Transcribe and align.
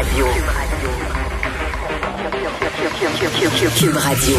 Radio. 0.00 0.26
Cube 3.76 3.96
Radio. 3.96 4.36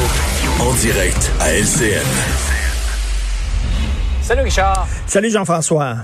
En 0.60 0.74
direct 0.74 1.32
à 1.40 1.54
LCN. 1.54 2.02
Salut 4.24 4.42
Richard. 4.42 4.88
Salut 5.06 5.30
Jean-François. 5.30 5.98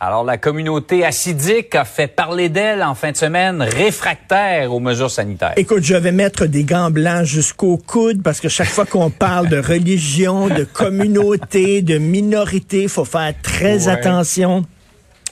Alors, 0.00 0.24
la 0.24 0.36
communauté 0.36 1.04
acidique 1.04 1.76
a 1.76 1.84
fait 1.84 2.08
parler 2.08 2.48
d'elle 2.48 2.82
en 2.82 2.96
fin 2.96 3.12
de 3.12 3.16
semaine, 3.16 3.62
réfractaire 3.62 4.72
aux 4.72 4.80
mesures 4.80 5.12
sanitaires. 5.12 5.52
Écoute, 5.56 5.84
je 5.84 5.94
vais 5.94 6.10
mettre 6.10 6.46
des 6.46 6.64
gants 6.64 6.90
blancs 6.90 7.22
jusqu'au 7.24 7.76
coude 7.76 8.20
parce 8.24 8.40
que 8.40 8.48
chaque 8.48 8.66
fois 8.68 8.84
qu'on 8.84 9.10
parle 9.10 9.48
de 9.48 9.58
religion, 9.58 10.48
de 10.48 10.64
communauté, 10.64 11.82
de 11.82 11.98
minorité, 11.98 12.88
faut 12.88 13.04
faire 13.04 13.32
très 13.44 13.86
Ouais. 13.86 13.92
attention. 13.92 14.64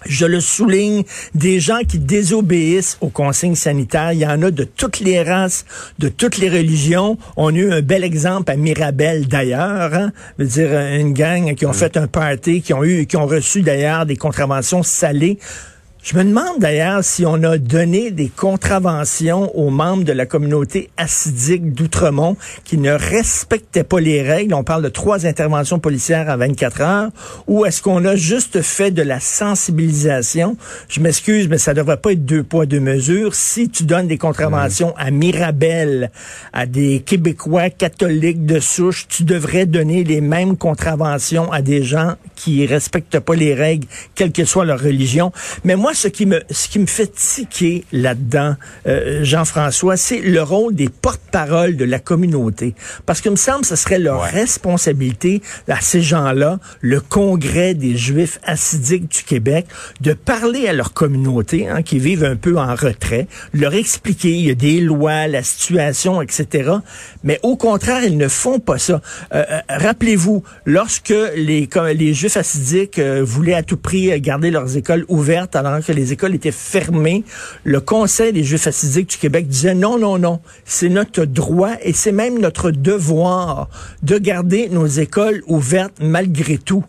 Je 0.06 0.26
le 0.26 0.40
souligne, 0.40 1.04
des 1.34 1.60
gens 1.60 1.80
qui 1.86 1.98
désobéissent 1.98 2.98
aux 3.00 3.08
consignes 3.08 3.54
sanitaires, 3.54 4.12
il 4.12 4.20
y 4.20 4.26
en 4.26 4.42
a 4.42 4.50
de 4.50 4.64
toutes 4.64 5.00
les 5.00 5.22
races, 5.22 5.64
de 5.98 6.08
toutes 6.08 6.38
les 6.38 6.48
religions. 6.48 7.18
On 7.36 7.54
a 7.54 7.58
eu 7.58 7.72
un 7.72 7.82
bel 7.82 8.04
exemple 8.04 8.50
à 8.50 8.57
Mirabel 8.57 9.26
d'ailleurs, 9.29 9.94
hein? 9.94 10.12
Je 10.38 10.44
veux 10.44 10.50
dire 10.50 10.72
une 10.72 11.12
gang 11.12 11.54
qui 11.54 11.66
ont 11.66 11.72
fait 11.72 11.96
un 11.96 12.07
party, 12.07 12.62
qui 12.62 12.74
ont 12.74 12.84
eu, 12.84 13.07
qui 13.07 13.16
ont 13.16 13.26
reçu 13.26 13.62
d'ailleurs 13.62 14.07
des 14.07 14.16
contraventions 14.16 14.82
salées. 14.82 15.38
Je 16.04 16.16
me 16.16 16.24
demande 16.24 16.58
d'ailleurs 16.58 17.04
si 17.04 17.24
on 17.24 17.44
a 17.44 17.58
donné 17.58 18.10
des 18.10 18.29
contraventions 18.29 19.56
aux 19.56 19.70
membres 19.70 20.02
de 20.02 20.10
la 20.10 20.26
communauté 20.26 20.90
acidique 20.96 21.74
d'Outremont 21.74 22.36
qui 22.64 22.76
ne 22.76 22.90
respectaient 22.90 23.84
pas 23.84 24.00
les 24.00 24.20
règles. 24.20 24.52
On 24.52 24.64
parle 24.64 24.82
de 24.82 24.88
trois 24.88 25.26
interventions 25.26 25.79
policières 25.79 26.29
en 26.29 26.36
24 26.36 26.80
heures. 26.80 27.08
Ou 27.46 27.66
est-ce 27.66 27.82
qu'on 27.82 28.04
a 28.04 28.16
juste 28.16 28.62
fait 28.62 28.90
de 28.90 29.02
la 29.02 29.20
sensibilisation? 29.20 30.57
Je 30.88 30.98
m'excuse, 30.98 31.46
mais 31.48 31.57
ça 31.57 31.72
devrait 31.72 31.98
pas 31.98 32.14
être 32.14 32.27
deux 32.27 32.42
poids, 32.42 32.66
deux 32.66 32.80
mesures. 32.80 33.36
Si 33.36 33.69
tu 33.69 33.84
donnes 33.84 34.08
des 34.08 34.19
contraventions 34.19 34.96
à 34.96 35.12
Mirabel, 35.12 36.10
à 36.52 36.66
des 36.66 36.98
Québécois 36.98 37.70
catholiques 37.70 38.44
de 38.44 38.58
souche, 38.58 39.06
tu 39.08 39.22
devrais 39.22 39.66
donner 39.66 40.02
les 40.02 40.20
mêmes 40.20 40.56
contraventions 40.56 41.52
à 41.52 41.62
des 41.62 41.84
gens 41.84 42.16
qui 42.34 42.66
respectent 42.66 43.20
pas 43.20 43.36
les 43.36 43.55
règles, 43.55 43.86
quelle 44.16 44.32
que 44.32 44.44
soit 44.44 44.64
leur 44.64 44.80
religion. 44.80 45.30
Mais 45.62 45.77
moi, 45.77 45.91
ce 45.94 46.08
qui 46.08 46.26
me, 46.26 46.42
ce 46.50 46.68
qui 46.68 46.78
me 46.78 46.86
fait 46.86 47.12
tiquer 47.12 47.84
là-dedans, 47.92 48.56
euh, 48.86 49.24
Jean-François, 49.24 49.96
c'est 49.96 50.20
le 50.20 50.42
rôle 50.42 50.74
des 50.74 50.88
porte-paroles 50.88 51.76
de 51.76 51.84
la 51.84 51.98
communauté. 51.98 52.74
Parce 53.06 53.20
que 53.20 53.28
me 53.28 53.36
semble 53.36 53.64
ce 53.64 53.76
serait 53.76 53.98
leur 53.98 54.22
Ouais. 54.22 54.30
responsabilité 54.30 55.42
à 55.68 55.80
ces 55.80 56.02
gens-là, 56.02 56.58
le 56.80 57.00
Congrès 57.00 57.74
des 57.74 57.96
Juifs 57.96 58.38
assidiques 58.44 59.08
du 59.10 59.22
Québec, 59.22 59.66
de 60.00 60.12
parler 60.12 60.68
à 60.68 60.72
leur 60.72 60.92
communauté, 60.92 61.68
hein, 61.68 61.82
qui 61.82 61.98
vivent 61.98 62.24
un 62.24 62.36
peu 62.36 62.58
en 62.58 62.74
retrait, 62.74 63.27
leur 63.52 63.74
expliquer, 63.74 64.30
il 64.30 64.46
y 64.46 64.50
a 64.50 64.54
des 64.54 64.80
lois, 64.80 65.27
la 65.28 65.42
situation, 65.42 66.22
etc. 66.22 66.70
Mais 67.24 67.38
au 67.42 67.56
contraire, 67.56 68.02
ils 68.04 68.16
ne 68.16 68.28
font 68.28 68.58
pas 68.58 68.78
ça. 68.78 69.00
Euh, 69.34 69.44
euh, 69.50 69.58
Rappelez-vous, 69.68 70.42
lorsque 70.66 71.14
les, 71.36 71.68
les 71.94 72.14
Juifs 72.14 72.36
assidiques 72.36 72.98
euh, 72.98 73.22
voulaient 73.24 73.54
à 73.54 73.62
tout 73.62 73.77
prix 73.77 74.20
garder 74.20 74.50
leurs 74.50 74.77
écoles 74.77 75.04
ouvertes 75.08 75.56
alors 75.56 75.72
que 75.83 75.92
les 75.92 76.12
écoles 76.12 76.34
étaient 76.34 76.50
fermées, 76.52 77.25
le 77.64 77.80
Conseil 77.80 78.33
des 78.33 78.44
Juifs 78.44 78.66
assidiques 78.66 79.11
du 79.11 79.16
Québec 79.19 79.47
disait 79.48 79.75
non, 79.75 79.98
non, 79.98 80.19
non, 80.19 80.41
c'est 80.64 80.89
notre 80.89 81.24
droit 81.24 81.72
et 81.83 81.92
c'est 81.92 82.12
même 82.12 82.39
notre 82.39 82.70
devoir 82.70 83.69
de 84.02 84.19
garder 84.19 84.69
nos 84.69 84.86
écoles 84.86 85.42
ouvertes 85.47 85.94
malgré 86.00 86.58
tout. 86.58 86.84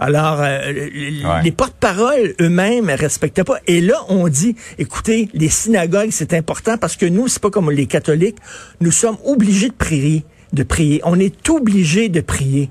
Alors, 0.00 0.38
euh, 0.40 0.72
les, 0.72 1.24
Ouais. 1.24 1.42
les 1.42 1.50
porte-paroles 1.50 2.34
eux-mêmes 2.40 2.88
respectaient 2.88 3.42
pas. 3.42 3.58
Et 3.66 3.80
là, 3.80 3.96
on 4.08 4.28
dit, 4.28 4.54
écoutez, 4.78 5.28
les 5.34 5.48
synagogues, 5.48 6.10
c'est 6.12 6.34
important 6.34 6.78
parce 6.78 6.96
que 6.96 7.04
nous, 7.06 7.26
c'est 7.26 7.42
pas 7.42 7.50
comme 7.50 7.70
les 7.72 7.86
catholiques, 7.86 8.36
nous 8.80 8.92
sommes 8.92 9.16
obligés 9.24 9.68
de 9.68 9.74
prier, 9.74 10.24
de 10.52 10.62
prier. 10.62 11.00
On 11.04 11.18
est 11.18 11.48
obligés 11.50 12.08
de 12.08 12.20
prier. 12.20 12.70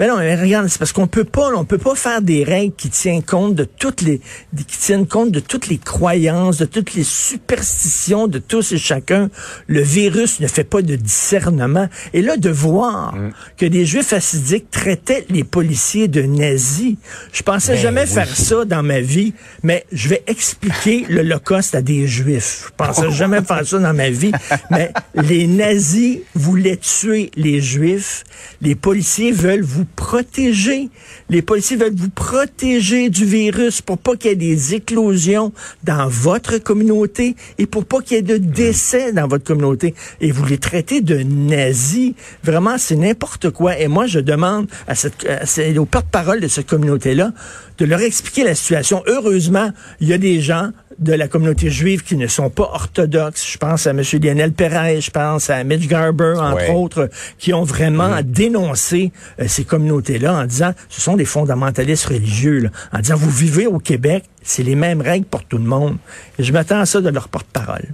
Mais 0.00 0.08
non, 0.08 0.16
mais 0.16 0.34
regarde, 0.34 0.66
c'est 0.68 0.78
parce 0.78 0.92
qu'on 0.92 1.06
peut 1.06 1.24
pas, 1.24 1.50
on 1.54 1.66
peut 1.66 1.76
pas 1.76 1.94
faire 1.94 2.22
des 2.22 2.42
règles 2.42 2.72
qui 2.74 2.88
tiennent 2.88 3.22
compte 3.22 3.54
de 3.54 3.64
toutes 3.64 4.00
les, 4.00 4.22
qui 4.56 4.78
tiennent 4.78 5.06
compte 5.06 5.30
de 5.30 5.40
toutes 5.40 5.68
les 5.68 5.76
croyances, 5.76 6.56
de 6.56 6.64
toutes 6.64 6.94
les 6.94 7.04
superstitions 7.04 8.26
de 8.26 8.38
tous 8.38 8.72
et 8.72 8.78
chacun. 8.78 9.28
Le 9.66 9.82
virus 9.82 10.40
ne 10.40 10.46
fait 10.46 10.64
pas 10.64 10.80
de 10.80 10.96
discernement. 10.96 11.86
Et 12.14 12.22
là, 12.22 12.38
de 12.38 12.48
voir 12.48 13.14
que 13.58 13.66
des 13.66 13.84
Juifs 13.84 14.14
assidiques 14.14 14.70
traitaient 14.70 15.26
les 15.28 15.44
policiers 15.44 16.08
de 16.08 16.22
nazis, 16.22 16.94
je 17.34 17.42
pensais 17.42 17.74
Ben 17.74 17.80
jamais 17.80 18.04
oui. 18.04 18.14
faire 18.14 18.34
ça 18.34 18.64
dans 18.64 18.82
ma 18.82 19.00
vie, 19.00 19.34
mais 19.62 19.84
je 19.92 20.08
vais 20.08 20.22
expliquer 20.26 21.04
l'Holocauste 21.10 21.74
à 21.74 21.82
des 21.82 22.06
Juifs. 22.06 22.70
Je 22.70 22.84
pensais 22.84 23.10
jamais 23.10 23.42
faire 23.42 23.66
ça 23.66 23.78
dans 23.78 23.94
ma 23.94 24.08
vie, 24.08 24.32
mais 24.70 24.94
les 25.14 25.46
nazis 25.46 26.20
voulaient 26.34 26.78
tuer 26.78 27.30
les 27.36 27.60
Juifs. 27.60 28.24
Les 28.62 28.74
policiers 28.74 29.32
veulent 29.32 29.60
vous 29.60 29.84
protéger. 29.96 30.88
Les 31.28 31.42
policiers 31.42 31.76
veulent 31.76 31.94
vous 31.94 32.08
protéger 32.10 33.10
du 33.10 33.24
virus 33.24 33.80
pour 33.82 33.98
pas 33.98 34.16
qu'il 34.16 34.30
y 34.30 34.32
ait 34.32 34.36
des 34.36 34.74
éclosions 34.74 35.52
dans 35.84 36.08
votre 36.08 36.58
communauté 36.58 37.36
et 37.58 37.66
pour 37.66 37.84
pas 37.84 38.00
qu'il 38.00 38.16
y 38.16 38.20
ait 38.20 38.22
de 38.22 38.36
décès 38.36 39.12
dans 39.12 39.28
votre 39.28 39.44
communauté. 39.44 39.94
Et 40.20 40.30
vous 40.32 40.44
les 40.46 40.58
traitez 40.58 41.00
de 41.00 41.18
nazis. 41.22 42.12
Vraiment, 42.42 42.76
c'est 42.78 42.96
n'importe 42.96 43.50
quoi. 43.50 43.78
Et 43.78 43.88
moi, 43.88 44.06
je 44.06 44.20
demande 44.20 44.66
à 44.86 44.94
cette, 44.94 45.26
à 45.26 45.46
ces- 45.46 45.76
aux 45.78 45.84
porte-parole 45.86 46.40
de 46.40 46.48
cette 46.48 46.66
communauté-là 46.66 47.32
de 47.78 47.84
leur 47.84 48.00
expliquer 48.00 48.44
la 48.44 48.54
situation. 48.54 49.02
Heureusement, 49.06 49.70
il 50.00 50.08
y 50.08 50.12
a 50.12 50.18
des 50.18 50.40
gens 50.40 50.70
de 51.00 51.14
la 51.14 51.28
communauté 51.28 51.70
juive 51.70 52.02
qui 52.04 52.16
ne 52.16 52.26
sont 52.26 52.50
pas 52.50 52.64
orthodoxes. 52.74 53.50
Je 53.50 53.58
pense 53.58 53.86
à 53.86 53.90
M. 53.90 54.02
Lionel 54.22 54.52
Perez, 54.52 55.00
je 55.00 55.10
pense 55.10 55.48
à 55.50 55.64
Mitch 55.64 55.88
Garber, 55.88 56.34
entre 56.38 56.56
Ouais. 56.56 56.70
autres, 56.74 57.08
qui 57.38 57.52
ont 57.54 57.64
vraiment 57.64 58.18
dénoncé 58.22 59.10
euh, 59.40 59.44
ces 59.48 59.64
communautés-là 59.64 60.34
en 60.34 60.44
disant, 60.44 60.72
ce 60.90 61.00
sont 61.00 61.16
des 61.16 61.24
fondamentalistes 61.24 62.04
religieux, 62.06 62.58
là, 62.60 62.68
en 62.92 62.98
disant, 62.98 63.16
vous 63.16 63.30
vivez 63.30 63.66
au 63.66 63.78
Québec, 63.78 64.24
c'est 64.42 64.62
les 64.62 64.74
mêmes 64.74 65.00
règles 65.00 65.24
pour 65.26 65.42
tout 65.44 65.58
le 65.58 65.64
monde. 65.64 65.96
Et 66.38 66.44
je 66.44 66.52
m'attends 66.52 66.80
à 66.80 66.86
ça 66.86 67.00
de 67.00 67.08
leur 67.08 67.28
porte-parole. 67.28 67.88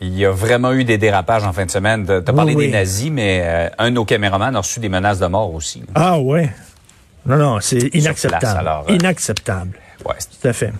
Il 0.00 0.14
y 0.18 0.26
a 0.26 0.30
vraiment 0.30 0.72
eu 0.72 0.84
des 0.84 0.98
dérapages 0.98 1.44
en 1.44 1.52
fin 1.52 1.64
de 1.64 1.70
semaine. 1.70 2.04
Tu 2.06 2.12
as 2.12 2.20
parlé 2.20 2.54
oui. 2.54 2.66
des 2.66 2.72
nazis, 2.72 3.10
mais 3.10 3.40
euh, 3.44 3.68
un 3.78 3.90
de 3.90 3.94
nos 3.94 4.04
caméramans 4.04 4.54
a 4.54 4.58
reçu 4.58 4.78
des 4.80 4.88
menaces 4.90 5.20
de 5.20 5.26
mort 5.26 5.54
aussi. 5.54 5.82
Ah 5.94 6.18
ouais. 6.18 6.50
Non, 7.24 7.36
non, 7.36 7.58
c'est 7.60 7.94
inacceptable. 7.94 8.40
place, 8.40 8.54
alors, 8.56 8.84
euh. 8.90 8.94
Inacceptable. 8.94 9.78
Ouais, 10.04 10.14
Tout 10.40 10.48
à 10.48 10.52
fait. 10.52 10.72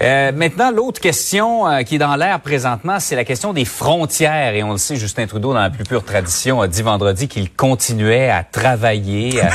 Euh, 0.00 0.30
maintenant, 0.32 0.70
l'autre 0.70 1.00
question 1.00 1.66
euh, 1.68 1.82
qui 1.82 1.96
est 1.96 1.98
dans 1.98 2.14
l'air 2.16 2.40
présentement, 2.40 3.00
c'est 3.00 3.16
la 3.16 3.24
question 3.24 3.52
des 3.52 3.64
frontières. 3.64 4.54
Et 4.54 4.62
on 4.62 4.72
le 4.72 4.78
sait, 4.78 4.96
Justin 4.96 5.26
Trudeau, 5.26 5.52
dans 5.52 5.60
la 5.60 5.70
plus 5.70 5.84
pure 5.84 6.04
tradition, 6.04 6.60
a 6.60 6.68
dit 6.68 6.82
vendredi 6.82 7.26
qu'il 7.28 7.50
continuait 7.52 8.30
à 8.30 8.44
travailler 8.44 9.40
à, 9.42 9.50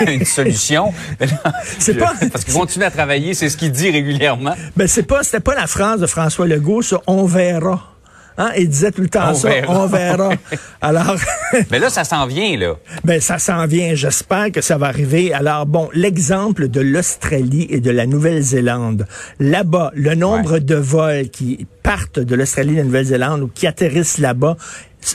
à 0.04 0.10
une 0.10 0.24
solution. 0.24 0.94
C'est 1.78 1.94
pas- 1.94 2.14
Parce 2.32 2.44
qu'il 2.44 2.54
continue 2.54 2.84
à 2.84 2.90
travailler, 2.90 3.34
c'est 3.34 3.48
ce 3.50 3.56
qu'il 3.56 3.72
dit 3.72 3.90
régulièrement. 3.90 4.54
Ben 4.76 4.86
c'est 4.88 5.02
pas, 5.02 5.22
c'était 5.22 5.40
pas 5.40 5.54
la 5.54 5.66
phrase 5.66 6.00
de 6.00 6.06
François 6.06 6.46
Legault, 6.46 6.82
ça, 6.82 6.98
on 7.06 7.24
verra. 7.24 7.91
Hein? 8.38 8.50
Il 8.58 8.68
disait 8.68 8.90
tout 8.92 9.02
le 9.02 9.08
temps 9.08 9.30
On 9.30 9.34
ça, 9.34 9.48
verra. 9.48 9.82
on 9.82 9.86
verra. 9.86 10.30
Alors, 10.80 11.16
Mais 11.70 11.78
là, 11.78 11.90
ça 11.90 12.04
s'en 12.04 12.26
vient, 12.26 12.56
là. 12.56 12.74
ben 13.04 13.20
ça 13.20 13.38
s'en 13.38 13.66
vient. 13.66 13.94
J'espère 13.94 14.50
que 14.52 14.60
ça 14.60 14.78
va 14.78 14.86
arriver. 14.86 15.32
Alors 15.32 15.66
bon, 15.66 15.88
l'exemple 15.92 16.68
de 16.68 16.80
l'Australie 16.80 17.66
et 17.70 17.80
de 17.80 17.90
la 17.90 18.06
Nouvelle-Zélande. 18.06 19.06
Là-bas, 19.38 19.90
le 19.94 20.14
nombre 20.14 20.52
Ouais. 20.52 20.60
de 20.60 20.74
vols 20.74 21.28
qui 21.28 21.66
partent 21.82 22.18
de 22.18 22.34
l'Australie 22.34 22.70
et 22.70 22.74
de 22.74 22.78
la 22.78 22.84
Nouvelle-Zélande 22.84 23.42
ou 23.42 23.48
qui 23.48 23.66
atterrissent 23.66 24.18
là-bas, 24.18 24.56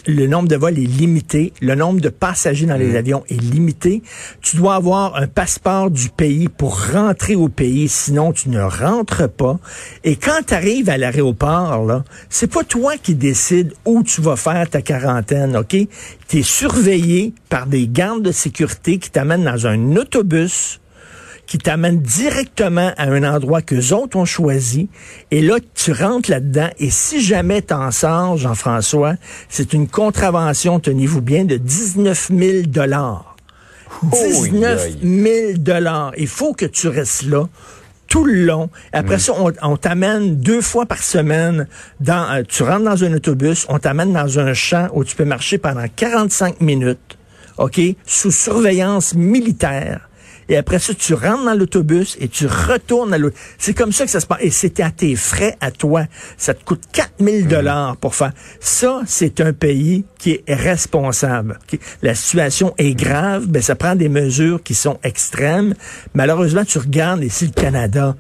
le 0.06 0.28
nombre 0.28 0.48
de 0.48 0.56
vols 0.56 0.78
est 0.78 0.86
limité, 0.86 1.53
le 1.62 1.75
nombre 1.75 2.02
de 2.02 2.09
passagers 2.09 2.66
dans 2.66 2.75
les 2.75 2.96
avions 2.96 3.24
est 3.30 3.42
limité. 3.42 4.02
Tu 4.42 4.58
dois 4.58 4.75
avoir 4.75 5.16
un 5.16 5.28
passeport 5.28 5.92
du 5.92 6.09
pays 6.09 6.48
pour 6.48 6.92
rentrer 6.92 7.36
au 7.36 7.50
pays, 7.50 7.88
sinon 7.88 8.31
tu 8.31 8.50
ne 8.50 8.62
rentres 8.62 9.30
pas. 9.30 9.59
Et 10.03 10.16
quand 10.16 10.42
tu 10.48 10.53
arrives 10.53 10.90
à 10.90 10.98
l'aéroport, 10.98 11.86
là, 11.86 12.03
c'est 12.30 12.51
pas 12.51 12.63
toi 12.63 12.98
qui 12.98 13.16
décides 13.16 13.74
où 13.86 14.04
tu 14.04 14.22
vas 14.22 14.36
faire 14.36 14.69
ta 14.69 14.81
quarantaine, 14.81 15.56
OK? 15.56 15.75
Tu 16.28 16.39
es 16.39 16.44
surveillé 16.44 17.34
par 17.50 17.68
des 17.68 17.88
gardes 17.88 18.24
de 18.24 18.31
sécurité 18.31 18.98
qui 18.98 19.10
t'amènent 19.10 19.45
dans 19.45 19.68
un 19.68 19.95
autobus 19.95 20.80
qui 21.48 21.58
t'amène 21.58 22.00
directement 22.00 22.92
à 22.98 23.06
un 23.06 23.24
endroit 23.24 23.62
que 23.62 23.94
autres 23.94 24.18
ont 24.18 24.26
choisi. 24.26 24.90
Et 25.32 25.42
là, 25.42 25.56
tu 25.74 25.94
rentres 25.94 26.30
là-dedans. 26.30 26.70
Et 26.78 26.90
si 26.90 27.22
jamais 27.22 27.62
t'en 27.62 27.90
sors, 27.92 28.38
Jean-François, 28.38 29.16
c'est 29.50 29.74
une 29.74 29.88
contravention, 29.88 30.80
tenez-vous 30.80 31.22
bien, 31.22 31.46
de 31.46 31.56
19 31.56 32.32
000 32.38 32.62
dollars. 32.68 33.38
19 34.04 34.98
000 35.02 35.54
dollars. 35.58 36.12
Il 36.18 36.28
faut 36.28 36.54
que 36.54 36.66
tu 36.66 36.90
restes 36.90 37.24
là 37.24 37.46
tout 38.08 38.26
le 38.26 38.46
long. 38.46 38.70
Après 38.94 39.20
ça, 39.20 39.34
on, 39.38 39.52
on 39.62 39.78
t'amène 39.78 40.38
deux 40.38 40.62
fois 40.62 40.86
par 40.86 41.04
semaine 41.04 41.68
dans, 42.00 42.30
euh, 42.32 42.44
tu 42.48 42.64
rentres 42.64 42.86
dans 42.86 43.04
un 43.04 43.14
autobus, 43.14 43.66
on 43.70 43.80
t'amène 43.80 44.14
dans 44.14 44.40
un 44.40 44.54
champ 44.54 44.88
où 44.94 45.04
tu 45.04 45.16
peux 45.16 45.26
marcher 45.26 45.58
pendant 45.58 45.86
45 45.94 46.62
minutes, 46.62 47.18
OK, 47.58 47.80
sous 48.06 48.32
surveillance 48.32 49.14
militaire. 49.14 50.08
Et 50.50 50.58
après 50.58 50.80
ça, 50.80 50.94
tu 50.94 51.14
rentres 51.14 51.46
dans 51.46 51.54
l'autobus 51.54 52.18
et 52.20 52.28
tu 52.28 52.46
retournes 52.46 53.14
à 53.14 53.18
l'autobus. 53.18 53.42
C'est 53.58 53.74
comme 53.74 53.92
ça 53.92 54.06
que 54.06 54.12
ça 54.12 54.20
se 54.20 54.28
passe. 54.28 54.40
Et 54.42 54.50
c'était 54.50 54.84
à 54.84 54.92
tes 54.92 55.16
frais 55.16 55.58
à 55.60 55.72
toi. 55.72 56.06
Ça 56.38 56.54
te 56.54 56.64
coûte 56.64 56.84
4000 56.94 57.48
dollars 57.48 57.98
pour 57.98 58.16
faire. 58.16 58.32
Ça, 58.60 59.02
c'est 59.06 59.42
un 59.42 59.54
pays 59.54 60.06
qui 60.18 60.40
est 60.46 60.54
responsable. 60.54 61.60
La 62.02 62.16
situation 62.16 62.74
est 62.78 62.94
grave, 62.94 63.48
ben, 63.48 63.62
ça 63.62 63.76
prend 63.76 63.96
des 63.96 64.10
mesures 64.10 64.64
qui 64.64 64.74
sont 64.74 65.00
extrêmes. 65.04 65.74
Malheureusement, 66.14 66.64
tu 66.64 66.78
regardes 66.78 67.24
ici 67.24 67.46
le 67.46 67.62
Canada. 67.62 68.16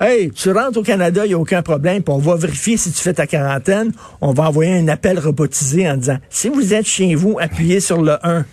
Hey, 0.00 0.30
tu 0.30 0.50
rentres 0.50 0.78
au 0.78 0.82
Canada, 0.82 1.24
il 1.24 1.28
n'y 1.28 1.34
a 1.34 1.38
aucun 1.38 1.62
problème, 1.62 2.02
puis 2.02 2.12
on 2.12 2.18
va 2.18 2.34
vérifier 2.34 2.76
si 2.76 2.90
tu 2.90 3.00
fais 3.00 3.14
ta 3.14 3.26
quarantaine. 3.26 3.92
On 4.20 4.32
va 4.32 4.48
envoyer 4.48 4.76
un 4.76 4.88
appel 4.88 5.18
robotisé 5.18 5.88
en 5.88 5.96
disant, 5.96 6.18
si 6.28 6.48
vous 6.48 6.74
êtes 6.74 6.86
chez 6.86 7.14
vous, 7.14 7.38
appuyez 7.40 7.78
sur 7.80 8.02
le 8.02 8.16
1. 8.26 8.44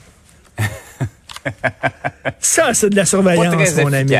Ça, 2.39 2.73
c'est 2.73 2.89
de 2.89 2.95
la 2.95 3.05
surveillance, 3.05 3.55
Pas 3.55 3.65
très 3.65 3.83
mon 3.83 3.93
ami. 3.93 4.13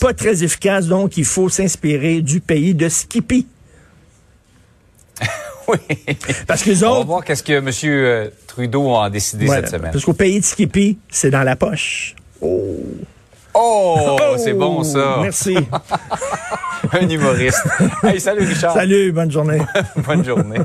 Pas 0.00 0.14
très 0.14 0.44
efficace, 0.44 0.86
donc 0.86 1.16
il 1.16 1.24
faut 1.24 1.48
s'inspirer 1.48 2.20
du 2.22 2.40
pays 2.40 2.74
de 2.74 2.88
Skippy. 2.88 3.46
Oui. 5.68 5.78
Parce 6.46 6.62
que 6.62 6.70
les 6.70 6.84
On 6.84 6.90
va 6.90 6.92
autres, 6.98 7.06
voir 7.06 7.24
qu'est-ce 7.24 7.42
que 7.42 7.54
M. 7.54 7.68
euh, 7.84 8.28
Trudeau 8.46 8.96
a 8.98 9.10
décidé 9.10 9.46
voilà, 9.46 9.62
cette 9.62 9.72
semaine. 9.76 9.90
parce 9.90 10.04
qu'au 10.04 10.12
pays 10.12 10.38
de 10.38 10.44
Skippy, 10.44 10.96
c'est 11.10 11.30
dans 11.30 11.42
la 11.42 11.56
poche. 11.56 12.14
Oh, 12.40 12.78
c'est 14.36 14.52
bon 14.52 14.84
ça. 14.84 15.18
Merci. 15.22 15.56
Un 16.92 17.08
humoriste. 17.08 17.64
Hey, 18.04 18.20
salut 18.20 18.46
Richard. 18.46 18.74
Salut, 18.74 19.10
bonne 19.10 19.32
journée. 19.32 19.60
Bonne 19.96 20.24
journée. 20.24 20.58